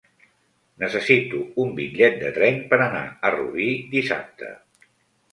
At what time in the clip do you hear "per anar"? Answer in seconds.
2.71-3.01